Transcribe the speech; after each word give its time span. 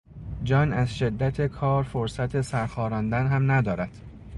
جان 0.43 0.73
از 0.73 0.95
شدت 0.97 1.47
کار 1.47 1.83
فرصت 1.83 2.41
سرخاراندن 2.41 3.27
هم 3.27 3.51
ندارد. 3.51 3.89